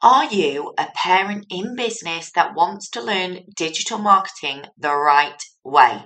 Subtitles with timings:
[0.00, 6.04] Are you a parent in business that wants to learn digital marketing the right way?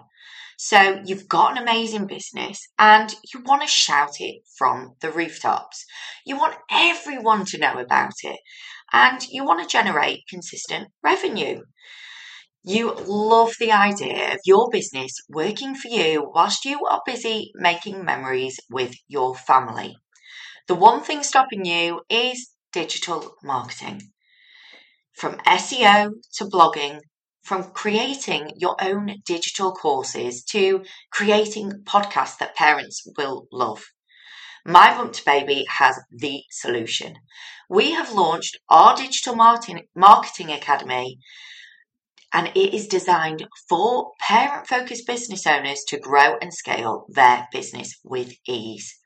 [0.57, 5.85] So you've got an amazing business and you want to shout it from the rooftops.
[6.25, 8.41] You want everyone to know about it
[8.95, 11.61] and you want to generate consistent revenue.
[12.65, 18.07] You love the idea of your business working for you whilst you are busy making
[18.07, 19.99] memories with your family.
[20.67, 24.13] The one thing stopping you is digital marketing.
[25.15, 27.01] From SEO to blogging,
[27.43, 33.85] from creating your own digital courses to creating podcasts that parents will love.
[34.65, 37.17] My Bump to Baby has the solution.
[37.69, 41.19] We have launched our digital marketing, marketing academy
[42.33, 47.99] and it is designed for parent focused business owners to grow and scale their business
[48.05, 48.99] with ease.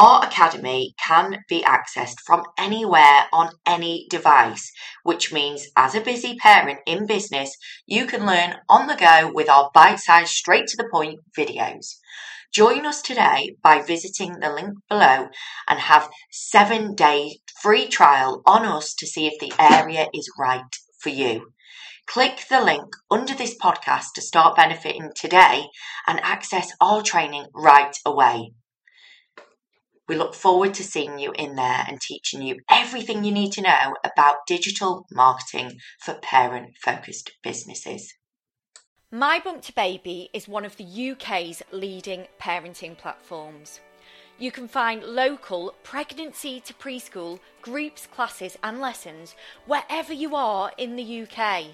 [0.00, 4.70] Our Academy can be accessed from anywhere on any device,
[5.02, 9.48] which means as a busy parent in business, you can learn on the go with
[9.48, 11.96] our bite sized, straight to the point videos.
[12.52, 15.30] Join us today by visiting the link below
[15.66, 20.76] and have seven day free trial on us to see if the area is right
[21.00, 21.54] for you.
[22.06, 25.64] Click the link under this podcast to start benefiting today
[26.06, 28.52] and access our training right away.
[30.08, 33.62] We look forward to seeing you in there and teaching you everything you need to
[33.62, 38.14] know about digital marketing for parent focused businesses.
[39.10, 43.80] My Bump to Baby is one of the UK's leading parenting platforms.
[44.38, 49.34] You can find local pregnancy to preschool groups, classes, and lessons
[49.66, 51.64] wherever you are in the UK.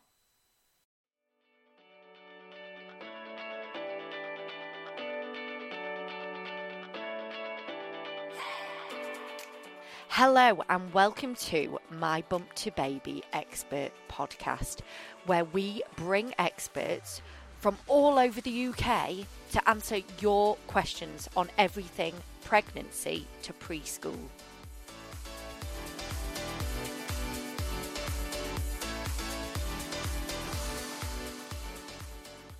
[10.22, 14.80] Hello, and welcome to My Bump to Baby Expert Podcast,
[15.24, 17.22] where we bring experts
[17.58, 22.12] from all over the UK to answer your questions on everything
[22.44, 24.18] pregnancy to preschool.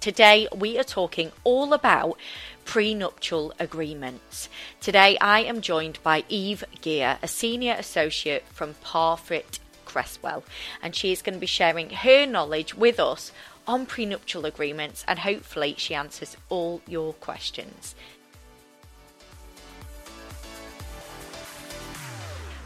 [0.00, 2.16] Today, we are talking all about
[2.64, 4.48] prenuptial agreements.
[4.80, 10.44] Today, I am joined by Eve Geere, a senior associate from Parfitt Cresswell,
[10.82, 13.32] and she is going to be sharing her knowledge with us
[13.66, 17.94] on prenuptial agreements, and hopefully, she answers all your questions.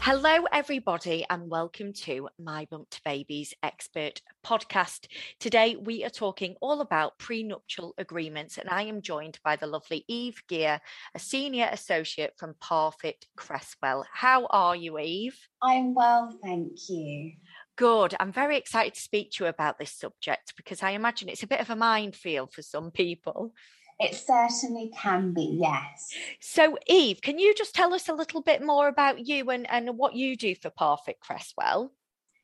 [0.07, 5.07] Hello, everybody, and welcome to My Bump to Babies Expert podcast.
[5.39, 10.05] Today, we are talking all about prenuptial agreements, and I am joined by the lovely
[10.07, 10.79] Eve Geere,
[11.15, 14.05] a senior associate from Parfitt Cresswell.
[14.13, 15.39] How are you, Eve?
[15.63, 17.31] I'm well, thank you.
[17.75, 18.13] Good.
[18.19, 21.47] I'm very excited to speak to you about this subject because I imagine it's a
[21.47, 23.55] bit of a minefield for some people.
[23.99, 26.13] It certainly can be, yes.
[26.41, 29.97] So, Eve, can you just tell us a little bit more about you and, and
[29.97, 31.93] what you do for Parfitt Cresswell?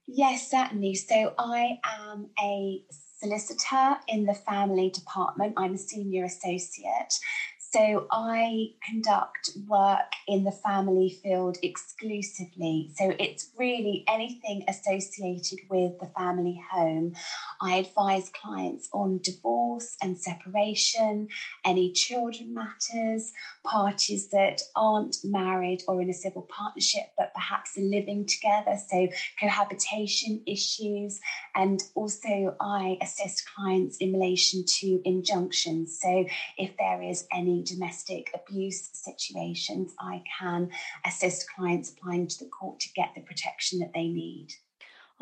[0.07, 0.95] Yes, certainly.
[0.95, 2.83] So, I am a
[3.19, 5.53] solicitor in the family department.
[5.57, 7.19] I'm a senior associate.
[7.74, 12.92] So I conduct work in the family field exclusively.
[12.98, 17.14] So it's really anything associated with the family home.
[17.62, 21.30] I advise clients on divorce and separation,
[21.64, 23.32] any children matters,
[23.64, 28.78] parties that aren't married or in a civil partnership but perhaps are living together.
[28.90, 29.08] So
[29.40, 31.22] cohabitation issues.
[31.56, 36.00] And also, I assist clients in relation to injunctions.
[36.02, 36.26] So
[36.58, 40.69] if there is any domestic abuse situations, I can
[41.06, 44.50] assist clients applying to the court to get the protection that they need.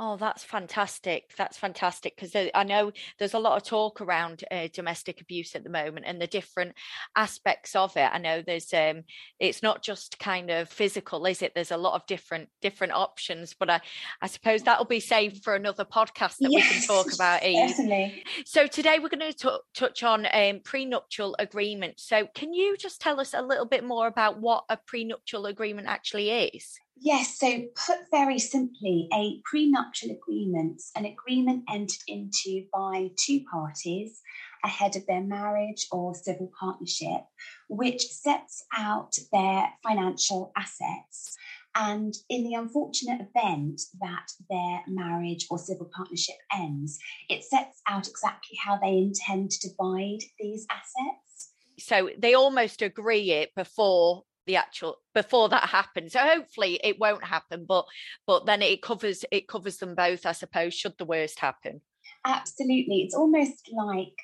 [0.01, 1.35] Oh, that's fantastic.
[1.37, 5.65] That's fantastic because I know there's a lot of talk around uh, domestic abuse at
[5.65, 6.75] the moment and the different
[7.17, 8.09] aspects of it.
[8.09, 9.03] I know there's um
[9.41, 11.53] it's not just kind of physical, is it?
[11.53, 13.81] There's a lot of different different options, but I
[14.21, 17.43] I suppose that'll be saved for another podcast that yes, we can talk about.
[17.43, 18.23] Eve.
[18.45, 21.99] So today we're going to t- touch on um, prenuptial agreement.
[21.99, 25.89] So can you just tell us a little bit more about what a prenuptial agreement
[25.89, 26.79] actually is?
[27.01, 34.21] Yes, so put very simply, a prenuptial agreement, an agreement entered into by two parties
[34.65, 37.21] ahead of their marriage or civil partnership,
[37.69, 41.37] which sets out their financial assets.
[41.73, 46.99] And in the unfortunate event that their marriage or civil partnership ends,
[47.29, 51.53] it sets out exactly how they intend to divide these assets.
[51.79, 56.13] So they almost agree it before the actual before that happens.
[56.13, 57.85] So hopefully it won't happen but
[58.25, 61.81] but then it covers it covers them both i suppose should the worst happen.
[62.25, 63.01] Absolutely.
[63.03, 64.15] It's almost like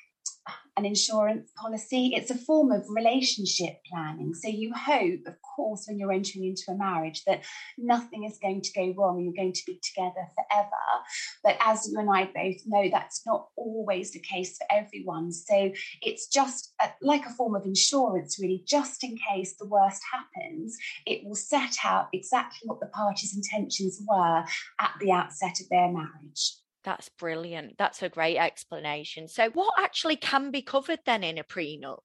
[0.76, 2.12] an insurance policy.
[2.14, 4.34] It's a form of relationship planning.
[4.34, 7.44] So you hope, of course, when you're entering into a marriage that
[7.78, 10.70] nothing is going to go wrong you're going to be together forever.
[11.42, 15.32] But as you and I both know, that's not always the case for everyone.
[15.32, 15.72] So
[16.02, 20.76] it's just a, like a form of insurance, really, just in case the worst happens,
[21.06, 24.44] it will set out exactly what the parties' intentions were
[24.80, 26.56] at the outset of their marriage.
[26.86, 27.76] That's brilliant.
[27.76, 29.28] That's a great explanation.
[29.28, 32.04] So, what actually can be covered then in a prenup?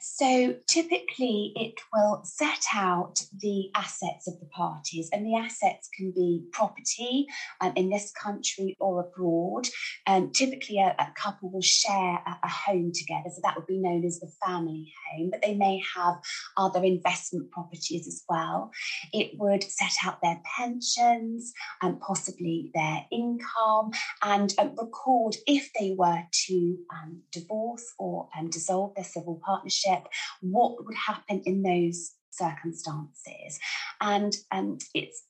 [0.00, 6.12] So typically, it will set out the assets of the parties, and the assets can
[6.12, 7.26] be property
[7.60, 9.68] um, in this country or abroad.
[10.06, 13.78] Um, typically, a, a, couple will share a, a, home together, so that would be
[13.78, 16.16] known as the family home, but they may have
[16.56, 18.70] other investment properties as well.
[19.12, 21.52] It would set out their pensions
[21.82, 23.90] and possibly their income
[24.22, 29.65] and um, record if they were to um, divorce or um, dissolve their civil partnership
[29.66, 30.08] partnership,
[30.40, 33.58] what would happen in those circumstances.
[34.00, 35.24] And um, it's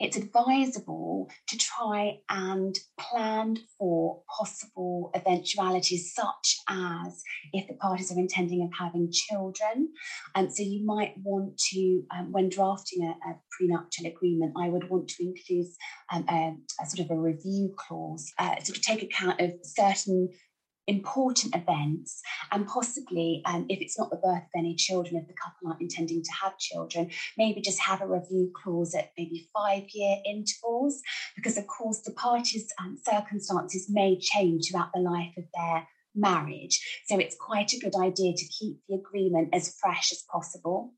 [0.00, 7.22] it's advisable to try and plan for possible eventualities, such as
[7.52, 9.90] if the parties are intending of having children.
[10.34, 14.70] And um, so you might want to, um, when drafting a, a, prenuptial agreement, I
[14.70, 15.66] would want to include
[16.10, 20.30] um, a, a, sort of a review clause uh, to take account of certain
[20.90, 22.20] important events
[22.50, 25.80] and possibly um, if it's not the birth of any children if the couple aren't
[25.80, 27.08] intending to have children
[27.38, 31.00] maybe just have a review clause at maybe five year intervals
[31.36, 37.02] because of course the parties and circumstances may change throughout the life of their marriage.
[37.06, 40.94] So it's quite a good idea to keep the agreement as fresh as possible.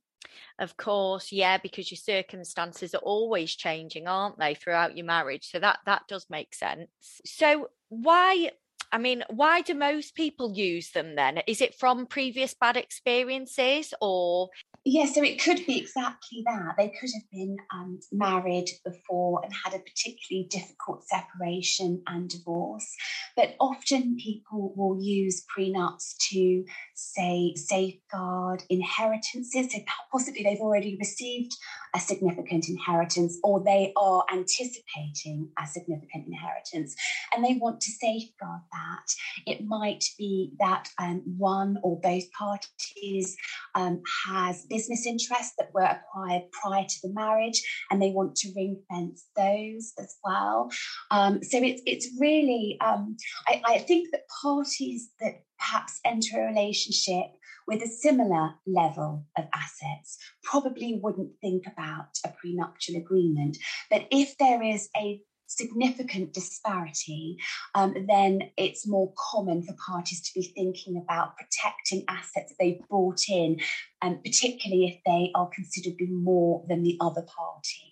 [0.58, 5.50] Of course yeah because your circumstances are always changing aren't they throughout your marriage?
[5.50, 6.88] So that that does make sense.
[7.24, 8.52] So why
[8.92, 11.40] I mean, why do most people use them then?
[11.46, 14.50] Is it from previous bad experiences or
[14.84, 16.74] yeah, so it could be exactly that.
[16.76, 22.88] They could have been um, married before and had a particularly difficult separation and divorce.
[23.36, 26.64] But often people will use prenups to,
[27.02, 29.73] say, safeguard inheritances.
[29.73, 29.78] So
[30.11, 31.52] possibly they've already received
[31.94, 36.94] a significant inheritance or they are anticipating a significant inheritance
[37.35, 39.06] and they want to safeguard that.
[39.47, 43.37] It might be that um, one or both parties
[43.75, 48.52] um, has business interests that were acquired prior to the marriage, and they want to
[48.54, 50.71] ring fence those as well.
[51.11, 53.16] Um, so it's it's really um,
[53.47, 57.26] I, I think that parties that perhaps enter a relationship
[57.69, 63.57] with a similar level of assets probably wouldn't think about a prenuptial agreement.
[63.88, 67.37] But if there is a significant disparity,
[67.75, 72.88] um, then it's more common for parties to be thinking about protecting assets that they've
[72.88, 73.59] brought in,
[74.00, 77.91] um, particularly if they are considerably more than the other party.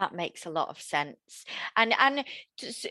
[0.00, 1.44] That makes a lot of sense.
[1.76, 2.24] And and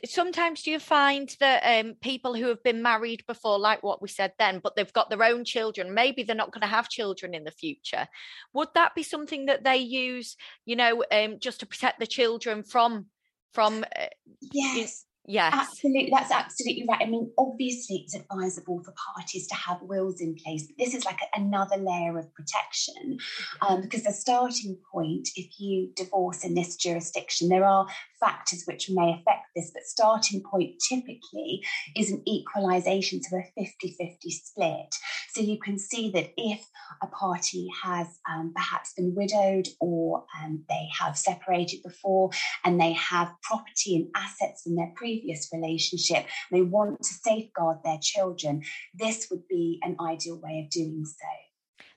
[0.06, 4.08] sometimes do you find that um, people who have been married before, like what we
[4.08, 7.34] said then, but they've got their own children, maybe they're not going to have children
[7.34, 8.08] in the future.
[8.54, 12.64] Would that be something that they use, you know, um, just to protect the children
[12.64, 13.08] from
[13.52, 13.84] from?
[13.84, 14.06] Uh,
[14.54, 15.06] yes.
[15.26, 15.54] Yes.
[15.56, 16.10] Absolutely.
[16.12, 17.02] That's absolutely right.
[17.02, 21.06] I mean, obviously, it's advisable for parties to have wills in place, but this is
[21.06, 23.20] like a, another layer of protection
[23.62, 27.88] um, because the starting point, if you divorce in this jurisdiction, there are
[28.24, 31.64] factors which may affect this, but starting point typically
[31.96, 34.96] is an equalisation, to a 50 50 split.
[35.34, 36.66] So you can see that if
[37.02, 42.30] a party has um, perhaps been widowed or um, they have separated before
[42.64, 48.00] and they have property and assets in their previous relationship, they want to safeguard their
[48.02, 48.62] children,
[48.94, 51.43] this would be an ideal way of doing so.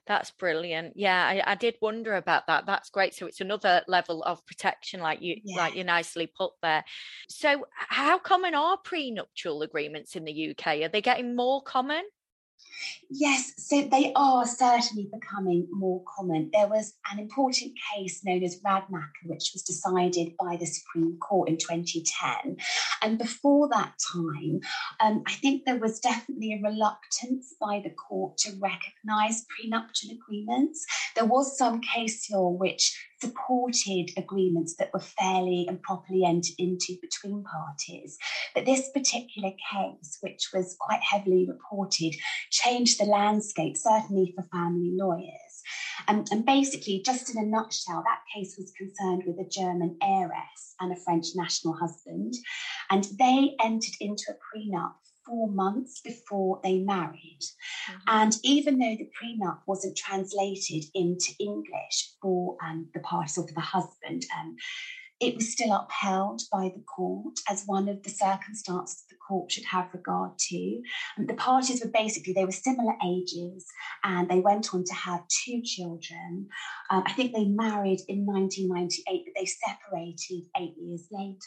[0.07, 0.93] That's brilliant.
[0.97, 2.65] Yeah, I, I, did wonder about that.
[2.65, 3.15] That's great.
[3.15, 5.57] So it's another level of protection, like you yeah.
[5.57, 6.85] like you nicely put there.
[7.29, 10.83] So how common are prenuptial agreements in the UK?
[10.83, 12.03] Are they getting more common?
[13.09, 16.51] Yes, so they are certainly becoming more common.
[16.53, 21.49] There was an important case known as Radmacher, which was decided by the Supreme Court
[21.49, 22.57] in 2010.
[23.03, 24.61] And before that time,
[25.01, 30.85] um, I think there was definitely a reluctance by the court to recognise prenuptial agreements.
[31.15, 36.97] There was some case law which supported agreements that were fairly and properly entered into
[37.01, 38.19] between parties.
[38.55, 42.15] But this particular case, which was quite heavily reported,
[42.51, 45.63] changed the landscape, certainly for family lawyers.
[46.09, 50.75] And, and basically, just in a nutshell, that case was concerned with a German heiress
[50.81, 52.35] and a French national husband.
[52.91, 54.95] And they entered into a prenup
[55.27, 57.41] four months before they married.
[57.43, 57.99] Mm-hmm.
[58.07, 63.55] And even though the prenup wasn't translated into English for um, the parties or for
[63.55, 64.57] the husband, um,
[65.19, 69.65] it was still upheld by the court as one of the circumstances the court should
[69.65, 70.83] have regard to.
[71.19, 73.67] Um, the parties were basically, they were similar ages
[74.05, 76.49] and they went on to have two children.
[76.91, 81.39] Um, I think they married in 1998, but they separated eight years later.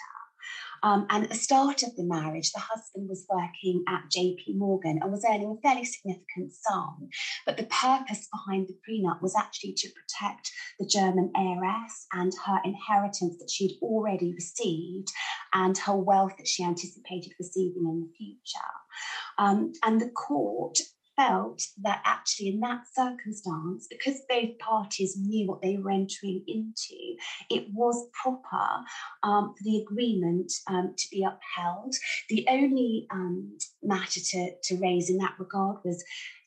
[0.82, 5.00] Um, and at the start of the marriage, the husband was working at JP Morgan
[5.02, 7.10] and was earning a fairly significant sum.
[7.46, 12.60] But the purpose behind the prenup was actually to protect the German heiress and her
[12.64, 15.10] inheritance that she'd already received
[15.54, 18.60] and her wealth that she anticipated receiving in the future.
[19.38, 20.78] Um, and the court
[21.20, 27.16] felt that actually in that circumstance, because both parties knew what they were entering into,
[27.50, 28.68] it was proper
[29.24, 31.94] um, for the agreement um, to be upheld.
[32.30, 36.04] The only um, matter to, to raise in that regard was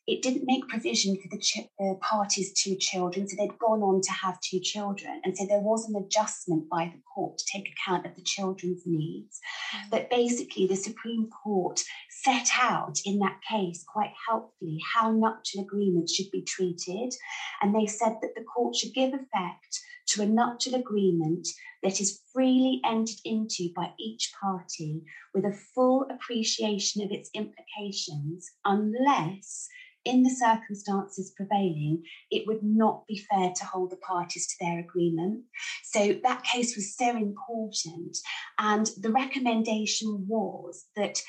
[0.07, 4.01] it didn't make provision for the ch- uh, parties' two children, so they'd gone on
[4.03, 5.21] to have two children.
[5.25, 8.83] And so there was an adjustment by the court to take account of the children's
[8.85, 9.39] needs.
[9.77, 9.91] Mm.
[9.91, 11.81] But basically, the Supreme Court
[12.25, 17.13] set out in that case quite helpfully how nuptial agreements should be treated.
[17.61, 21.49] And they said that the court should give effect to a nuptial agreement
[21.83, 25.03] that is freely entered into by each party
[25.35, 29.69] with a full appreciation of its implications, unless
[30.05, 34.81] in the circumstances prevailing, it would not be fair to hold the parties to their
[34.81, 35.43] agreement.
[35.85, 38.19] So that case was so important.
[38.59, 41.21] And the recommendation was that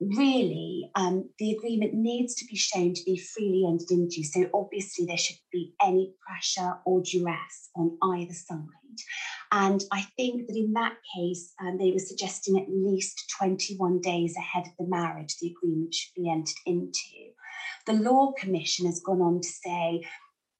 [0.00, 4.24] really um, the agreement needs to be shown to be freely entered into.
[4.24, 8.58] So obviously there should be any pressure or duress on either side.
[9.52, 14.34] And I think that in that case, um, they were suggesting at least 21 days
[14.36, 17.32] ahead of the marriage, the agreement should be entered into.
[17.86, 20.02] The Law Commission has gone on to say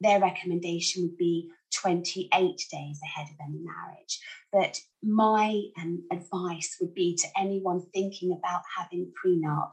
[0.00, 2.30] their recommendation would be 28
[2.71, 4.21] days ahead of any marriage.
[4.52, 9.73] But my um, advice would be to anyone thinking about having prenup,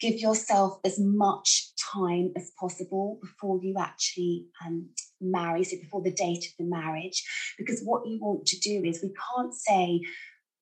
[0.00, 4.88] give yourself as much time as possible before you actually um,
[5.20, 7.22] marry, so before the date of the marriage,
[7.58, 10.00] because what you want to do is we can't say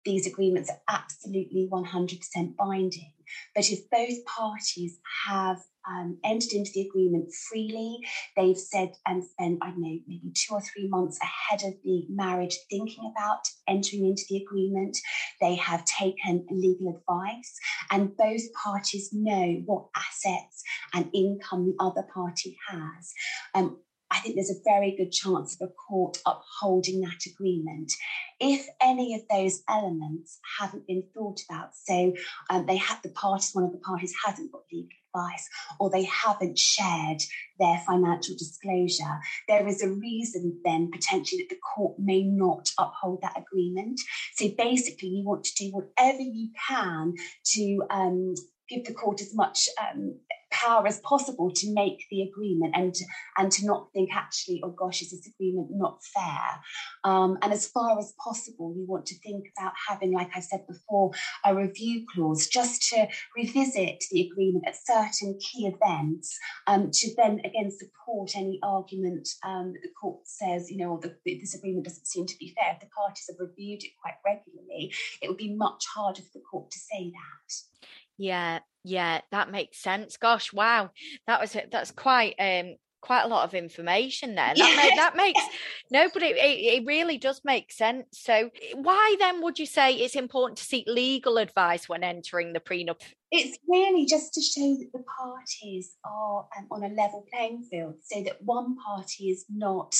[0.05, 3.13] these agreements are absolutely 100% binding.
[3.55, 5.59] But if both parties have
[5.89, 7.99] um, entered into the agreement freely.
[8.35, 12.05] They've said and spent, I don't know, maybe two or three months ahead of the
[12.09, 14.97] marriage thinking about entering into the agreement.
[15.41, 17.57] They have taken legal advice,
[17.91, 20.63] and both parties know what assets
[20.93, 23.13] and income the other party has.
[23.53, 23.77] Um,
[24.11, 27.91] I think there's a very good chance of a court upholding that agreement.
[28.39, 32.13] If any of those elements haven't been thought about, so
[32.51, 36.03] um, they have the parties, one of the parties hasn't got legal advice or they
[36.03, 37.21] haven't shared
[37.59, 43.19] their financial disclosure, there is a reason then potentially that the court may not uphold
[43.21, 43.99] that agreement.
[44.35, 47.13] So basically, you want to do whatever you can
[47.53, 48.35] to um,
[48.69, 50.15] give the court as much um,
[50.53, 52.95] power as possible to make the agreement and
[53.37, 56.61] and to not think actually oh gosh is this agreement not fair?
[57.03, 60.65] Um, and as far as possible you want to think about having like i said
[60.67, 61.11] before
[61.43, 67.39] a review clause just to revisit the agreement at certain key events um, to then
[67.43, 72.07] again support any argument um, that the court says you know the, this agreement doesn't
[72.07, 72.73] seem to be fair.
[72.73, 76.43] If the parties have reviewed it quite regularly it would be much harder for the
[76.49, 77.72] court to say that
[78.17, 80.17] yeah, yeah, that makes sense.
[80.17, 80.91] Gosh, wow,
[81.27, 84.53] that was that's quite um quite a lot of information there.
[84.55, 84.95] That, yeah.
[84.95, 85.41] that makes
[85.91, 88.05] no, but it, it, it really does make sense.
[88.13, 92.59] So, why then would you say it's important to seek legal advice when entering the
[92.59, 93.01] prenup?
[93.31, 97.95] It's really just to show that the parties are um, on a level playing field,
[98.03, 99.93] so that one party is not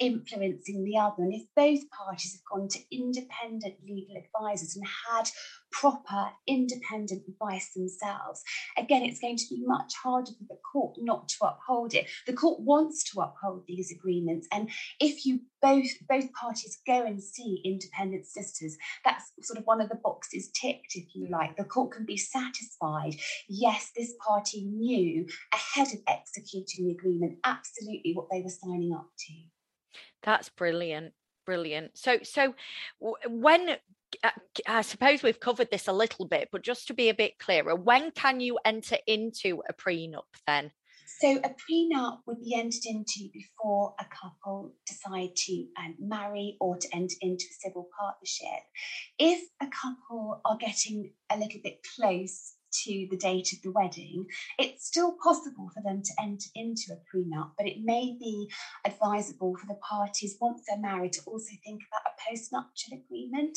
[0.00, 1.22] influencing the other.
[1.22, 5.28] And if both parties have gone to independent legal advisors and had
[5.70, 8.42] proper independent advice themselves,
[8.76, 12.06] again, it's going to be much harder for the court not to uphold it.
[12.26, 14.48] The court wants to uphold these agreements.
[14.50, 19.80] And if you both both parties go and see independent solicitors, that's sort of one
[19.80, 21.56] of the boxes ticked, if you like.
[21.56, 23.16] The court can be satisfied.
[23.48, 29.08] Yes, this party knew ahead of executing the agreement absolutely what they were signing up
[29.18, 29.59] to.
[30.22, 31.12] That's brilliant.
[31.46, 31.96] Brilliant.
[31.96, 32.54] So, so
[33.26, 33.76] when
[34.22, 34.30] uh,
[34.66, 37.74] I suppose we've covered this a little bit, but just to be a bit clearer,
[37.74, 40.70] when can you enter into a prenup then?
[41.18, 46.76] So, a prenup would be entered into before a couple decide to um, marry or
[46.76, 48.64] to enter into a civil partnership.
[49.18, 54.26] If a couple are getting a little bit close to the date of the wedding,
[54.58, 58.50] it's still possible for them to enter into a prenup, but it may be
[58.84, 63.56] advisable for the parties, once they're married, to also think about a postnuptial agreement.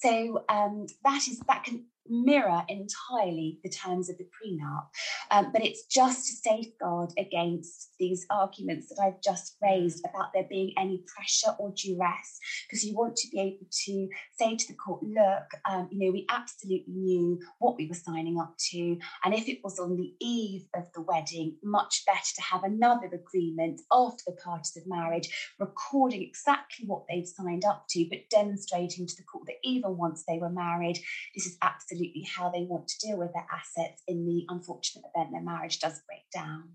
[0.00, 4.86] So um, that is that can mirror entirely the terms of the prenup,
[5.30, 10.46] um, but it's just to safeguard against these arguments that I've just raised about there
[10.48, 14.74] being any pressure or duress, because you want to be able to say to the
[14.74, 19.34] court, look, um, you know, we absolutely knew what we were signing up to, and
[19.34, 23.80] if it was on the eve of the wedding, much better to have another agreement
[23.92, 29.16] after the parties of marriage, recording exactly what they've signed up to, but demonstrating to
[29.16, 30.98] the court that even once they were married,
[31.34, 35.04] this is absolutely absolutely how they want to deal with their assets in the unfortunate
[35.14, 36.70] event their marriage does break down.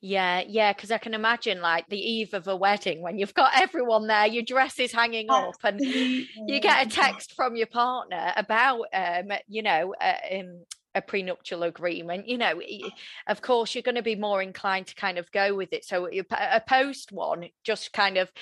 [0.00, 3.52] Yeah, yeah, because I can imagine like the eve of a wedding when you've got
[3.60, 8.32] everyone there, your dress is hanging up, and you get a text from your partner
[8.36, 12.26] about, um, you know, uh, um, a prenuptial agreement.
[12.26, 12.62] You know,
[13.26, 15.84] of course, you're going to be more inclined to kind of go with it.
[15.84, 18.32] So a post one just kind of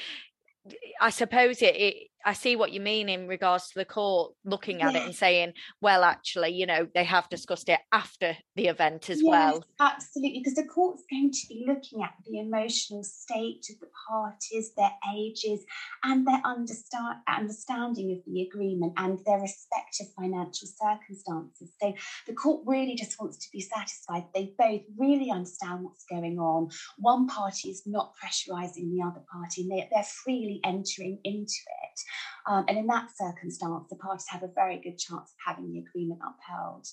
[1.01, 1.95] I suppose it, it,
[2.27, 5.03] I see what you mean in regards to the court looking at yes.
[5.03, 9.23] it and saying, well, actually, you know, they have discussed it after the event as
[9.23, 9.65] yes, well.
[9.81, 14.73] Absolutely, because the court's going to be looking at the emotional state of the parties,
[14.77, 15.65] their ages,
[16.03, 21.73] and their understand, understanding of the agreement and their respective financial circumstances.
[21.81, 21.95] So
[22.27, 26.71] the court really just wants to be satisfied they both really understand what's going on.
[26.99, 32.01] One party is not pressurizing the other party, and they, they're freely entering into it.
[32.47, 35.81] Um, and in that circumstance, the parties have a very good chance of having the
[35.81, 36.87] agreement upheld.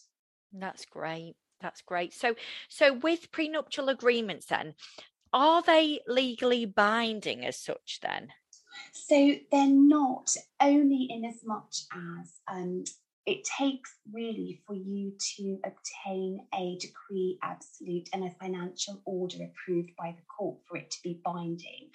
[0.51, 1.35] That's great.
[1.61, 2.13] That's great.
[2.13, 2.35] So,
[2.69, 4.75] so with prenuptial agreements, then,
[5.31, 7.99] are they legally binding as such?
[8.01, 8.29] Then,
[8.91, 12.83] so they're not only in as much as um,
[13.25, 19.91] it takes really for you to obtain a decree absolute and a financial order approved
[19.97, 21.89] by the court for it to be binding.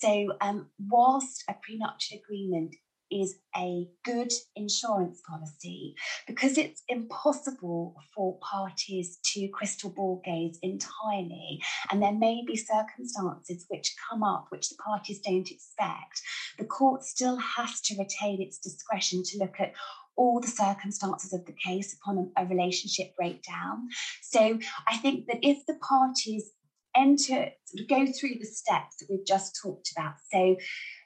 [0.00, 2.74] So, um, whilst a prenuptial agreement
[3.10, 5.94] is a good insurance policy
[6.26, 11.60] because it's impossible for parties to crystal ball gaze entirely.
[11.90, 16.22] And there may be circumstances which come up which the parties don't expect.
[16.58, 19.72] The court still has to retain its discretion to look at
[20.16, 23.88] all the circumstances of the case upon a, a relationship breakdown.
[24.22, 26.50] So I think that if the parties
[26.96, 30.56] enter, sort of go through the steps that we've just talked about, so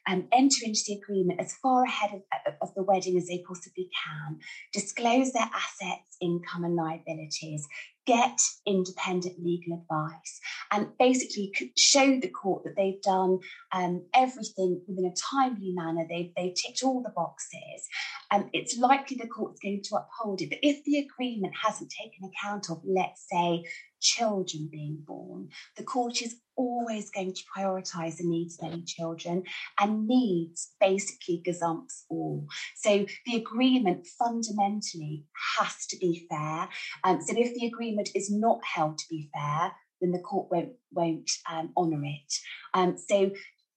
[0.07, 3.89] um, enter into the agreement as far ahead of, of the wedding as they possibly
[4.05, 4.39] can,
[4.73, 7.67] disclose their assets, income, and liabilities,
[8.07, 13.39] get independent legal advice, and basically show the court that they've done
[13.73, 16.07] um, everything within a timely manner.
[16.09, 17.89] They've, they've ticked all the boxes.
[18.31, 20.51] Um, it's likely the court's going to uphold it.
[20.51, 23.65] But if the agreement hasn't taken account of, let's say,
[24.05, 29.43] children being born, the court is always going to prioritise the needs of any children,
[29.81, 32.47] and needs basically gazumps all.
[32.77, 35.25] So the agreement fundamentally
[35.57, 36.69] has to be fair.
[37.03, 40.75] Um, so if the agreement is not held to be fair, then the court won't
[40.93, 42.33] won't um, honour it.
[42.75, 43.31] Um, so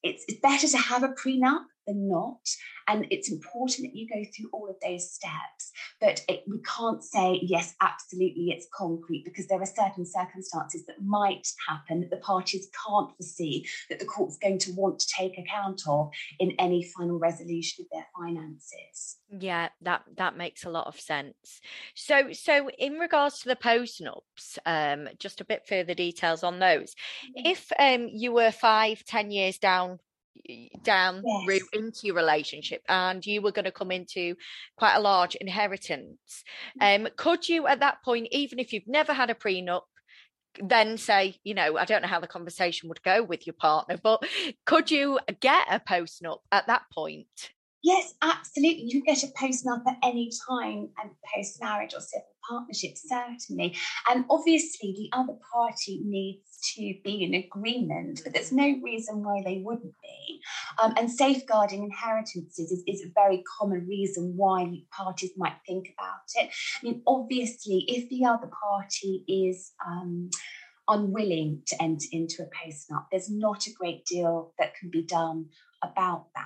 [0.03, 2.45] it's, it's better to have a prenup than not.
[2.89, 5.71] And it's important that you go through all of those steps.
[5.99, 11.01] But it, we can't say, yes, absolutely, it's concrete, because there are certain circumstances that
[11.03, 15.37] might happen that the parties can't foresee, that the court's going to want to take
[15.37, 19.17] account of in any final resolution of their finances.
[19.29, 21.59] Yeah, that that makes a lot of sense.
[21.95, 26.59] So, so in regards to the post nups, um, just a bit further details on
[26.59, 26.93] those.
[27.37, 27.47] Mm-hmm.
[27.47, 29.99] If um, you were five, ten years down
[30.83, 31.47] down yes.
[31.47, 34.35] route into your relationship and you were going to come into
[34.77, 36.43] quite a large inheritance
[36.81, 37.05] mm.
[37.05, 39.81] um could you at that point even if you've never had a prenup
[40.63, 43.97] then say you know i don't know how the conversation would go with your partner
[44.01, 44.23] but
[44.65, 47.51] could you get a postnup at that point
[47.83, 48.83] Yes, absolutely.
[48.83, 53.75] You can get a postnup at any time and post marriage or civil partnership, certainly.
[54.09, 56.41] And obviously, the other party needs
[56.75, 60.41] to be in agreement, but there's no reason why they wouldn't be.
[60.81, 66.21] Um, and safeguarding inheritances is, is a very common reason why parties might think about
[66.35, 66.49] it.
[66.49, 70.29] I mean, obviously, if the other party is um,
[70.87, 75.47] unwilling to enter into a postnup, there's not a great deal that can be done
[75.83, 76.43] about that.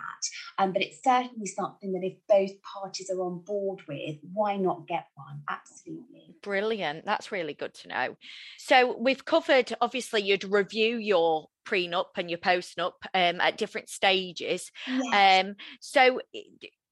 [0.57, 4.87] Um, but it's certainly something that if both parties are on board with, why not
[4.87, 5.41] get one?
[5.49, 6.35] Absolutely.
[6.43, 7.05] Brilliant.
[7.05, 8.17] That's really good to know.
[8.57, 14.71] So we've covered, obviously, you'd review your prenup and your postnup um, at different stages.
[14.87, 15.45] Yes.
[15.45, 16.19] Um, so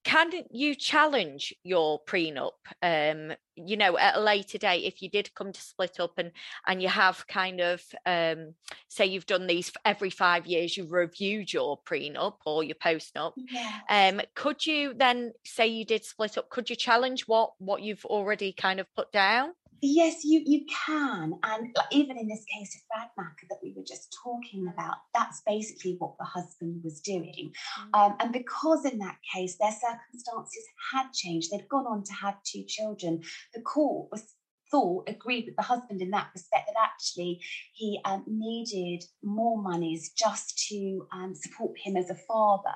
[0.04, 5.34] can you challenge your prenup um you know at a later date if you did
[5.36, 6.32] come to split up and
[6.68, 8.54] and you have kind of um
[8.88, 13.82] say you've done these every five years you've reviewed your prenup or your postnup yes.
[13.90, 18.06] um could you then say you did split up could you challenge what what you've
[18.06, 19.52] already kind of put down
[19.82, 24.16] Yes, you you can, and even in this case of Radmacher that we were just
[24.24, 27.52] talking about, that's basically what the husband was doing.
[27.80, 27.96] Mm-hmm.
[27.96, 32.36] Um, and because in that case their circumstances had changed, they'd gone on to have
[32.44, 33.22] two children.
[33.54, 34.36] The court was
[34.72, 37.42] thought agreed with the husband in that respect that actually
[37.74, 42.76] he um, needed more monies just to um, support him as a father.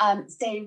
[0.00, 0.66] Um, so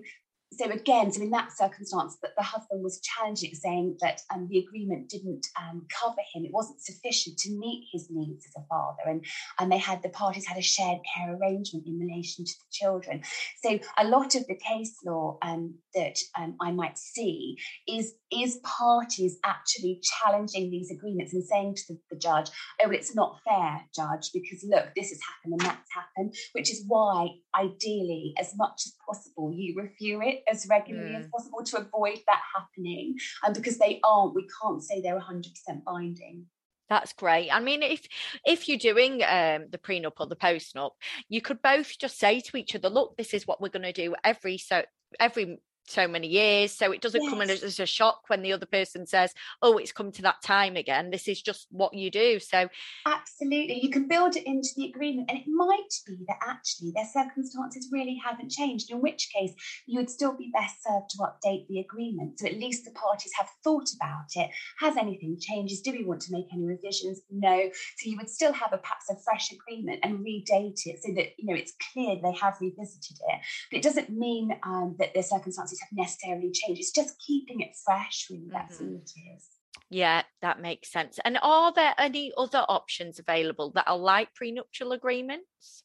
[0.57, 4.59] so again, so in that circumstance, that the husband was challenging, saying that um, the
[4.59, 9.03] agreement didn't um, cover him; it wasn't sufficient to meet his needs as a father,
[9.05, 9.25] and
[9.59, 13.23] and they had the parties had a shared care arrangement in relation to the children.
[13.63, 18.59] So a lot of the case law um, that um, I might see is is
[18.63, 22.49] parties actually challenging these agreements and saying to the, the judge,
[22.83, 26.83] "Oh, it's not fair, judge, because look, this has happened and that's happened," which is
[26.87, 31.19] why ideally, as much as possible, you review it as regularly mm.
[31.19, 33.15] as possible to avoid that happening.
[33.43, 36.45] And because they aren't, we can't say they're 100% binding.
[36.89, 37.49] That's great.
[37.49, 38.05] I mean, if
[38.45, 40.91] if you're doing um, the prenup or the postnup,
[41.29, 43.93] you could both just say to each other, "Look, this is what we're going to
[43.93, 44.83] do every so
[45.19, 47.29] every so many years so it doesn't yes.
[47.29, 50.41] come in as a shock when the other person says oh it's come to that
[50.41, 52.39] time again this is just what you do.
[52.39, 52.69] So
[53.05, 57.07] absolutely you can build it into the agreement and it might be that actually their
[57.11, 59.53] circumstances really haven't changed in which case
[59.85, 63.31] you would still be best served to update the agreement so at least the parties
[63.37, 64.49] have thought about it.
[64.79, 65.83] Has anything changed?
[65.83, 67.21] do we want to make any revisions?
[67.31, 67.69] No.
[67.97, 71.27] So you would still have a perhaps a fresh agreement and redate it so that
[71.37, 73.39] you know it's clear they have revisited it.
[73.71, 76.81] But it doesn't mean um, that their circumstances have necessarily changed.
[76.81, 78.49] It's just keeping it fresh, really.
[78.51, 78.95] That's mm-hmm.
[78.95, 79.47] all it is.
[79.89, 81.19] Yeah, that makes sense.
[81.23, 85.83] And are there any other options available that are like prenuptial agreements?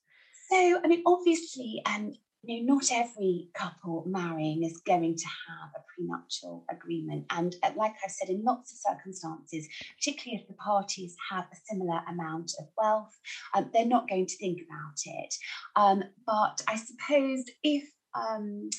[0.51, 5.70] So, I mean, obviously, um, you know, not every couple marrying is going to have
[5.77, 7.27] a prenuptial agreement.
[7.31, 11.57] And uh, like I've said, in lots of circumstances, particularly if the parties have a
[11.68, 13.14] similar amount of wealth,
[13.55, 15.35] um, they're not going to think about it.
[15.77, 18.70] Um, but I suppose if um,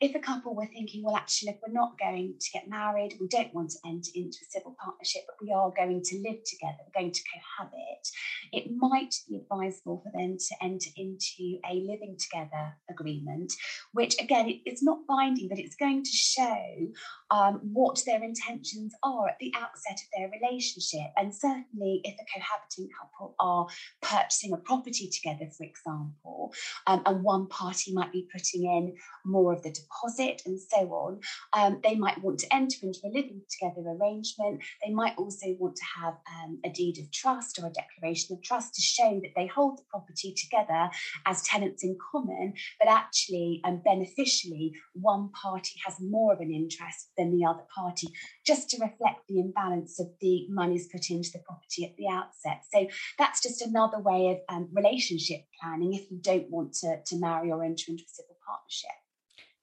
[0.00, 3.26] if a couple were thinking, well, actually, if we're not going to get married, we
[3.28, 6.78] don't want to enter into a civil partnership, but we are going to live together,
[6.86, 8.08] we're going to cohabit,
[8.52, 13.52] it might be advisable for them to enter into a living together agreement,
[13.92, 16.88] which again, it's not binding, but it's going to show
[17.30, 21.10] um, what their intentions are at the outset of their relationship.
[21.16, 23.66] And certainly, if a cohabiting couple are
[24.00, 26.52] purchasing a property together, for example,
[26.86, 31.20] um, and one party might be putting in more of the deposit and so on.
[31.52, 34.62] Um, they might want to enter into a living together arrangement.
[34.84, 38.42] They might also want to have um, a deed of trust or a declaration of
[38.42, 40.90] trust to show that they hold the property together
[41.26, 46.52] as tenants in common, but actually and um, beneficially, one party has more of an
[46.52, 48.08] interest than the other party,
[48.46, 52.62] just to reflect the imbalance of the monies put into the property at the outset.
[52.72, 52.86] So
[53.18, 57.50] that's just another way of um, relationship planning if you don't want to, to marry
[57.50, 59.07] or enter into a civil partnership.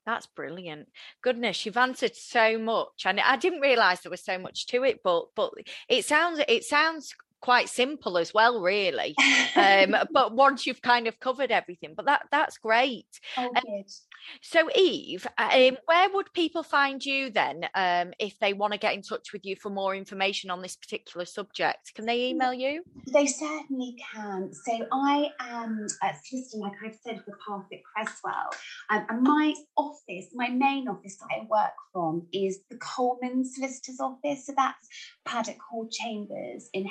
[0.05, 0.87] That's brilliant.
[1.23, 5.01] Goodness, you've answered so much, and I didn't realise there was so much to it.
[5.03, 5.51] But but
[5.89, 7.13] it sounds it sounds
[7.45, 9.15] quite simple as well, really.
[9.55, 13.05] Um, but once you've kind of covered everything, but that that's great.
[13.37, 13.83] Oh, um,
[14.41, 18.93] so, Eve, um, where would people find you then um, if they want to get
[18.93, 21.93] in touch with you for more information on this particular subject?
[21.93, 22.83] Can they email you?
[23.11, 24.51] They certainly can.
[24.51, 28.49] So, I am a solicitor, like I've said, for Parfitt Cresswell.
[28.89, 33.99] Um, and my office, my main office that I work from, is the Coleman Solicitors
[33.99, 34.47] Office.
[34.47, 34.87] So, that's
[35.25, 36.85] Paddock Hall Chambers in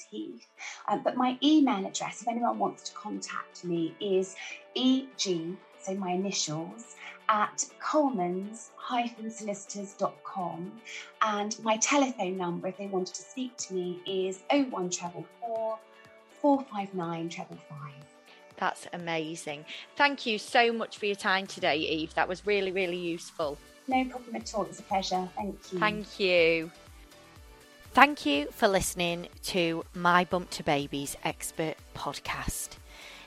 [0.00, 0.46] Haywards Heath.
[0.88, 4.36] Um, but my email address, if anyone wants to contact me, is
[4.76, 6.96] eg so my initials,
[7.30, 10.72] at colemans-solicitors.com.
[11.22, 15.78] And my telephone number, if they wanted to speak to me, is 01344
[16.42, 17.30] 459
[18.56, 19.64] That's amazing.
[19.96, 22.12] Thank you so much for your time today, Eve.
[22.14, 23.56] That was really, really useful.
[23.88, 24.66] No problem at all.
[24.66, 25.26] It's a pleasure.
[25.34, 25.78] Thank you.
[25.78, 26.70] Thank you.
[27.92, 32.76] Thank you for listening to My Bump to Babies Expert Podcast.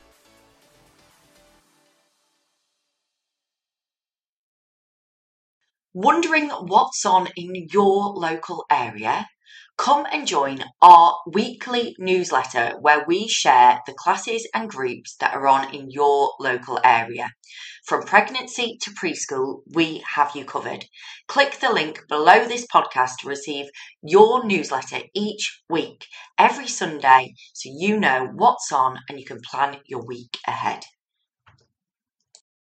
[5.93, 9.27] Wondering what's on in your local area?
[9.77, 15.49] Come and join our weekly newsletter where we share the classes and groups that are
[15.49, 17.33] on in your local area.
[17.87, 20.85] From pregnancy to preschool, we have you covered.
[21.27, 23.67] Click the link below this podcast to receive
[24.01, 26.07] your newsletter each week,
[26.39, 30.85] every Sunday, so you know what's on and you can plan your week ahead.